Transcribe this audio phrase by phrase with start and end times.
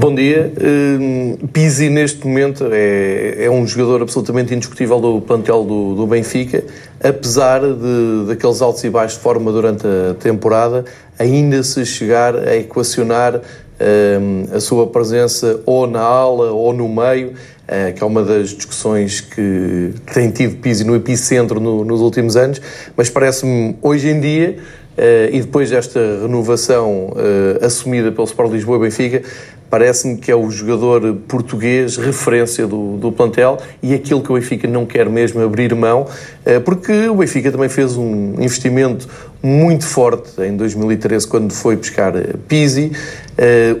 [0.00, 0.50] Bom dia.
[0.56, 6.64] Uh, Pizzi, neste momento, é, é, um jogador absolutamente indiscutível do plantel do, do Benfica,
[7.04, 10.86] apesar de, daqueles altos e baixos de forma durante a temporada,
[11.18, 17.34] ainda se chegar a equacionar uh, a sua presença ou na ala ou no meio,
[17.34, 22.38] uh, que é uma das discussões que tem tido Pizzi no epicentro no, nos últimos
[22.38, 22.58] anos,
[22.96, 24.56] mas parece-me hoje em dia
[25.00, 29.22] Uh, e depois desta renovação uh, assumida pelo Sport Lisboa e Benfica,
[29.70, 34.66] parece-me que é o jogador português referência do, do plantel e aquilo que o Benfica
[34.66, 39.08] não quer mesmo abrir mão, uh, porque o Benfica também fez um investimento
[39.42, 42.12] muito forte em 2013 quando foi pescar
[42.46, 42.92] Pisi.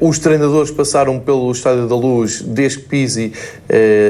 [0.00, 3.32] os treinadores passaram pelo Estádio da Luz desde que Pisi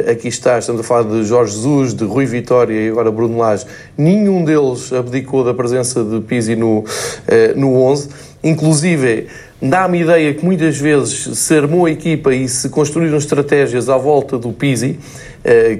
[0.09, 3.66] aqui está, estamos a falar de Jorge Jesus, de Rui Vitória e agora Bruno Lage,
[3.99, 6.85] nenhum deles abdicou da presença de Pisi no,
[7.27, 8.09] eh, no 11.
[8.43, 9.27] Inclusive,
[9.61, 14.39] dá-me ideia que muitas vezes se armou a equipa e se construíram estratégias à volta
[14.39, 14.99] do Pisi,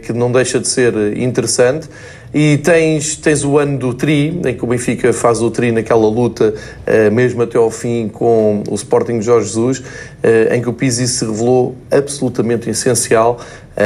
[0.03, 1.89] que não deixa de ser interessante.
[2.33, 6.09] E tens, tens o ano do Tri, em que o Benfica faz o Tri naquela
[6.09, 10.73] luta, uh, mesmo até ao fim, com o Sporting Jorge Jesus, uh, em que o
[10.73, 13.41] Pizzi se revelou absolutamente essencial,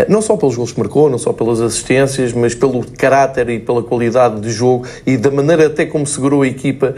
[0.09, 3.81] não só pelos gols que marcou, não só pelas assistências, mas pelo caráter e pela
[3.81, 6.97] qualidade de jogo e da maneira até como segurou a equipa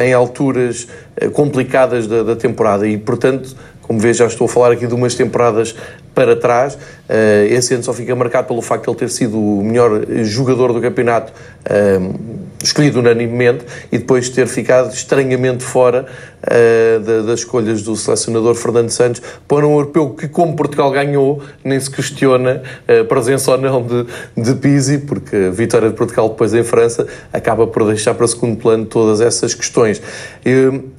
[0.00, 0.86] em alturas
[1.32, 2.86] complicadas da, da temporada.
[2.86, 5.74] E, portanto, como vê, já estou a falar aqui de umas temporadas
[6.14, 6.74] para trás.
[6.74, 10.72] Uh, esse ano só fica marcado pelo facto de ele ter sido o melhor jogador
[10.72, 16.06] do campeonato, uh, escolhido unanimemente, e depois ter ficado estranhamente fora
[16.42, 21.78] uh, das escolhas do selecionador Fernando Santos para um europeu que, como Portugal ganhou, nem
[21.78, 26.54] se questiona a presença ou não de, de Pizzi, porque a vitória de Portugal depois
[26.54, 30.00] em França acaba por deixar para segundo plano todas essas questões.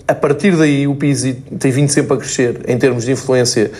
[0.08, 3.72] a partir daí, o Pizzi tem vindo sempre a crescer em termos de influência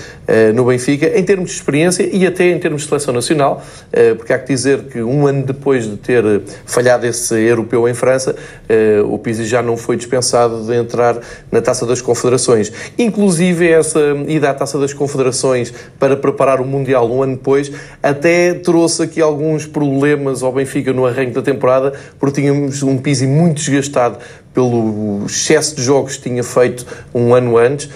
[0.54, 4.34] no Benfica, em termos de experiência e até em termos de seleção nacional, eh, porque
[4.34, 6.24] há que dizer que um ano depois de ter
[6.66, 8.36] falhado esse europeu em França,
[8.70, 11.20] eh, o Pizzi já não foi dispensado de entrar
[11.52, 12.72] na Taça das Confederações.
[12.98, 18.54] Inclusive, essa ida à Taça das Confederações para preparar o Mundial um ano depois, até
[18.54, 23.56] trouxe aqui alguns problemas ao Benfica no arranque da temporada, porque tínhamos um Pizzi muito
[23.56, 24.18] desgastado
[24.54, 27.90] pelo excesso de jogos que tinha feito um ano antes.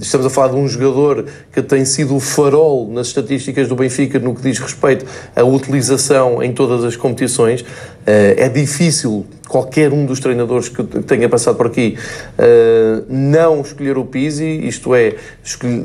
[0.00, 4.18] Estamos a falar de um jogador que tem sido o farol nas estatísticas do Benfica
[4.18, 7.60] no que diz respeito à utilização em todas as competições.
[7.60, 11.96] Uh, é difícil qualquer um dos treinadores que tenha passado por aqui
[12.38, 15.14] uh, não escolher o Pizzi, isto é,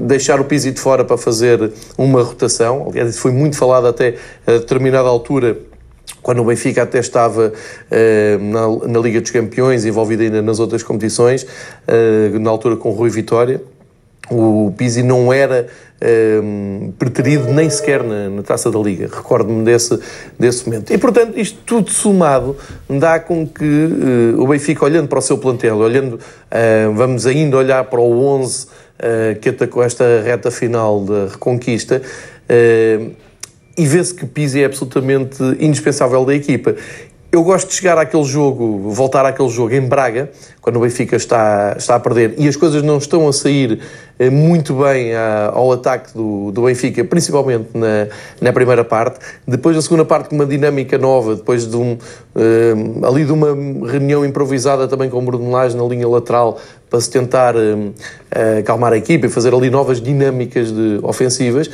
[0.02, 2.88] deixar o Pizzi de fora para fazer uma rotação.
[2.90, 4.16] Aliás, isso foi muito falado até
[4.48, 5.58] a determinada altura
[6.22, 10.84] quando o Benfica até estava uh, na, na, Liga dos Campeões, envolvido ainda nas outras
[10.84, 13.62] competições, uh, na altura com Rui Vitória,
[14.30, 15.68] o Pizzi não era
[16.02, 19.10] uh, preterido nem sequer na, na taça da Liga.
[19.14, 19.98] Recordo-me desse,
[20.38, 20.92] desse momento.
[20.92, 22.56] E, portanto, isto tudo somado
[22.90, 27.58] dá com que uh, o Benfica, olhando para o seu plantel, olhando, uh, vamos ainda
[27.58, 28.68] olhar para o 11
[29.42, 32.02] que atacou esta reta final da Reconquista,
[33.78, 36.76] e vê-se que Pizzi é absolutamente indispensável da equipa.
[37.32, 41.76] Eu gosto de chegar àquele jogo, voltar àquele jogo em Braga, quando o Benfica está,
[41.78, 43.80] está a perder e as coisas não estão a sair
[44.32, 48.08] muito bem a, ao ataque do, do Benfica, principalmente na,
[48.42, 49.20] na primeira parte.
[49.48, 53.50] Depois, na segunda parte, com uma dinâmica nova, depois de um, uh, ali de uma
[53.88, 57.94] reunião improvisada também com o Bruno Lage na linha lateral, para se tentar uh,
[58.60, 61.70] acalmar a equipa e fazer ali novas dinâmicas de ofensivas.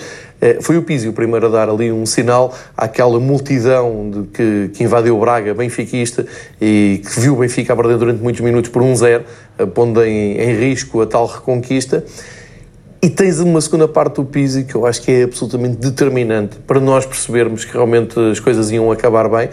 [0.60, 4.84] Foi o Pizzi o primeiro a dar ali um sinal àquela multidão de, que, que
[4.84, 6.26] invadiu o Braga, benfiquista,
[6.60, 9.22] e que viu o Benfica a perder durante muitos minutos por 1-0,
[9.74, 12.04] pondo em, em risco a tal reconquista.
[13.02, 16.80] E tens uma segunda parte do Pizzi que eu acho que é absolutamente determinante para
[16.80, 19.50] nós percebermos que realmente as coisas iam acabar bem.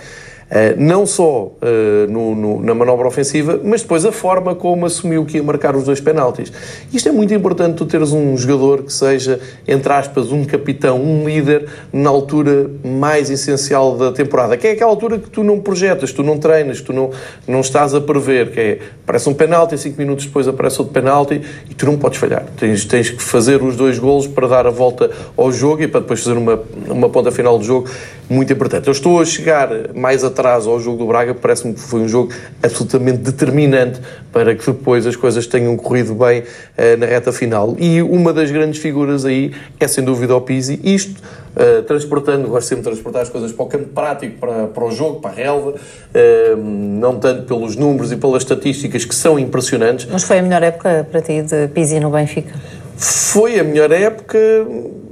[0.51, 5.25] Eh, não só uh, no, no, na manobra ofensiva, mas depois a forma como assumiu
[5.25, 6.53] que ia marcar os dois penaltis.
[6.93, 9.39] Isto é muito importante, tu teres um jogador que seja,
[9.69, 14.91] entre aspas, um capitão, um líder, na altura mais essencial da temporada, que é aquela
[14.91, 17.11] altura que tu não projetas, tu não treinas, tu não,
[17.47, 21.41] não estás a prever, que é, aparece um penalti, cinco minutos depois aparece outro penalti,
[21.71, 22.45] e tu não podes falhar.
[22.59, 26.01] Tens, tens que fazer os dois golos para dar a volta ao jogo e para
[26.01, 27.89] depois fazer uma, uma ponta final do jogo
[28.29, 28.89] muito importante.
[28.89, 32.09] Eu estou a chegar mais atrás atrás ao jogo do Braga, parece-me que foi um
[32.09, 32.33] jogo
[32.63, 34.01] absolutamente determinante
[34.33, 37.77] para que depois as coisas tenham corrido bem uh, na reta final.
[37.79, 40.81] E uma das grandes figuras aí é sem dúvida o Pizzi.
[40.83, 41.21] Isto
[41.57, 44.91] uh, transportando, gosto sempre de transportar as coisas para o campo prático, para, para o
[44.91, 50.09] jogo, para a relva, uh, não tanto pelos números e pelas estatísticas que são impressionantes.
[50.11, 52.80] Mas foi a melhor época para ti de Pizzi no Benfica?
[53.01, 54.39] Foi a melhor época,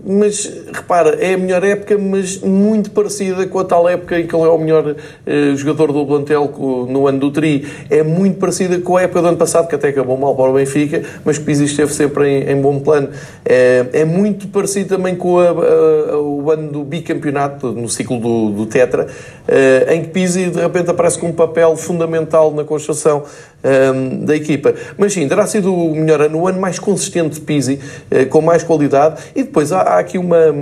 [0.04, 4.36] mas repara, é a melhor época, mas muito parecida com a tal época em que
[4.36, 6.52] ele é o melhor uh, jogador do plantel
[6.86, 7.66] no ano do Tri.
[7.88, 10.52] É muito parecida com a época do ano passado, que até acabou mal para o
[10.52, 13.08] Benfica, mas que Pizzi esteve sempre em, em bom plano.
[13.42, 18.50] É, é, muito parecido também com a, a, o ano do bicampeonato, no ciclo do,
[18.50, 23.24] do Tetra, uh, em que Pizzi de repente aparece com um papel fundamental na construção
[23.64, 24.74] um, da equipa.
[24.96, 28.40] Mas sim, terá sido o melhor ano, o ano mais consistente de Pizzi, uh, com
[28.40, 29.20] mais qualidade.
[29.34, 30.54] E depois há, há, aqui uma,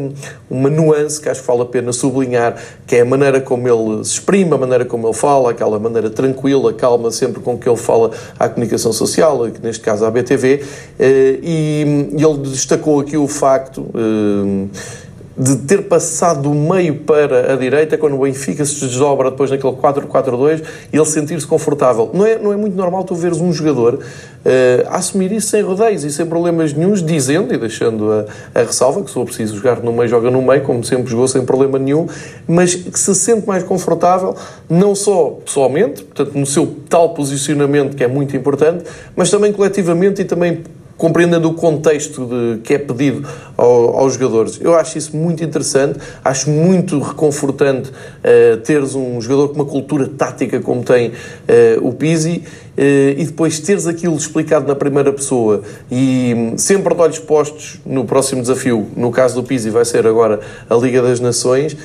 [0.48, 4.04] uma nuance que acho que vale a pena sublinhar, que é a maneira como ele
[4.04, 7.76] se exprime, a maneira como ele fala, aquela maneira tranquila, calma, sempre com que ele
[7.76, 10.62] fala à comunicação social, neste caso à BTV.
[10.62, 11.02] Uh,
[11.42, 11.82] e
[12.12, 13.86] ele destacou aqui o facto.
[15.38, 19.74] De ter passado do meio para a direita, quando o Benfica se desdobra depois naquele
[19.74, 20.62] 4-4-2,
[20.92, 22.10] e ele sentir-se confortável.
[22.14, 23.94] Não é, não é muito normal tu veres um jogador
[24.46, 28.24] uh, assumir isso sem rodeios e sem problemas nenhums, dizendo e deixando a,
[28.54, 31.28] a ressalva que se for preciso jogar no meio, joga no meio, como sempre jogou,
[31.28, 32.06] sem problema nenhum,
[32.46, 34.34] mas que se sente mais confortável,
[34.68, 38.84] não só pessoalmente, portanto, no seu tal posicionamento que é muito importante,
[39.14, 40.62] mas também coletivamente e também
[40.96, 44.58] compreendendo o contexto de, que é pedido ao, aos jogadores.
[44.60, 50.08] Eu acho isso muito interessante, acho muito reconfortante uh, teres um jogador com uma cultura
[50.08, 51.12] tática como tem uh,
[51.86, 52.42] o Pizzi
[52.76, 58.04] e depois teres aquilo explicado na primeira pessoa e um, sempre de olhos postos no
[58.04, 61.76] próximo desafio, no caso do Pizzi vai ser agora a Liga das Nações,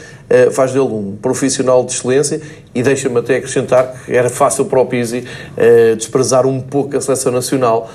[0.52, 2.42] faz dele um profissional de excelência
[2.74, 5.26] e deixa-me até acrescentar que era fácil para o Pizzi
[5.98, 7.90] desprezar um pouco a seleção nacional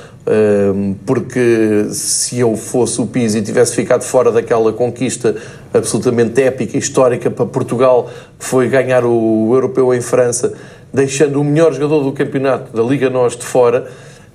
[1.05, 5.37] porque se eu fosse o Pizzi e tivesse ficado fora daquela conquista
[5.73, 10.53] absolutamente épica, histórica para Portugal, que foi ganhar o Europeu em França,
[10.97, 13.87] deixando o melhor jogador do campeonato da Liga Nós de fora,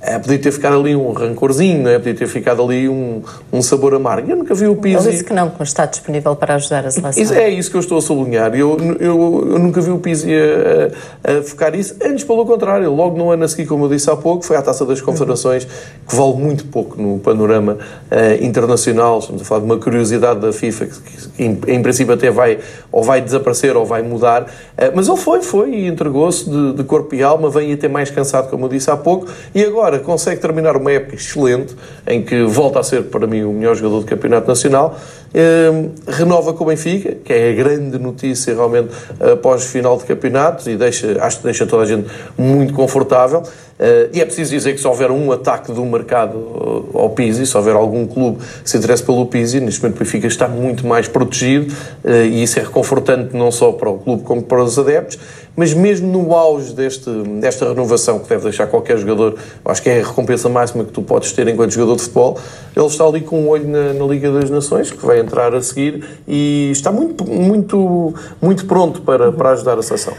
[0.01, 1.99] é, podia ter ficado ali um rancorzinho, é?
[1.99, 3.21] podia ter ficado ali um,
[3.53, 4.31] um sabor amargo.
[4.31, 5.03] Eu nunca vi o Pizzi...
[5.03, 7.21] Ele disse que não, que está disponível para ajudar a seleção.
[7.21, 8.55] Isso, é isso que eu estou a sublinhar.
[8.55, 11.95] Eu, eu, eu nunca vi o Pizzi a, a, a, focar isso.
[12.03, 14.61] Antes, pelo contrário, logo no ano a seguir, como eu disse há pouco, foi à
[14.63, 17.77] Taça das Confederações, que vale muito pouco no panorama
[18.11, 19.19] uh, internacional.
[19.19, 22.57] Estamos a falar de uma curiosidade da FIFA, que, que em, em, princípio até vai
[22.91, 24.43] ou vai desaparecer ou vai mudar.
[24.43, 28.09] Uh, mas ele foi, foi e entregou-se de, de corpo e alma, vem até mais
[28.09, 31.75] cansado, como eu disse há pouco, e agora consegue terminar uma época excelente,
[32.07, 34.97] em que volta a ser, para mim, o melhor jogador do Campeonato Nacional,
[35.33, 38.89] eh, renova com o Benfica, que é a grande notícia realmente
[39.19, 42.07] após o final de campeonatos e deixa, acho que deixa toda a gente
[42.37, 43.43] muito confortável.
[43.81, 47.57] Uh, e é preciso dizer que se houver um ataque do mercado ao Pizzi, se
[47.57, 51.07] houver algum clube que se interesse pelo Pizzi, neste momento o Benfica está muito mais
[51.07, 51.73] protegido
[52.05, 55.17] uh, e isso é reconfortante não só para o clube como para os adeptos,
[55.55, 57.09] mas mesmo no auge deste,
[57.41, 59.35] desta renovação que deve deixar qualquer jogador,
[59.65, 62.39] acho que é a recompensa máxima que tu podes ter enquanto jogador de futebol,
[62.75, 65.61] ele está ali com um olho na, na Liga das Nações, que vai entrar a
[65.61, 70.13] seguir e está muito, muito, muito pronto para, para ajudar a seleção.